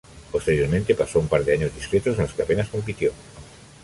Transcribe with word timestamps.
Posteriormente 0.31 0.95
pasó 0.95 1.19
un 1.19 1.27
par 1.27 1.45
de 1.45 1.53
años 1.53 1.75
discretos, 1.75 2.15
en 2.15 2.23
los 2.23 2.33
que 2.33 2.41
apenas 2.41 2.69
compitió. 2.69 3.13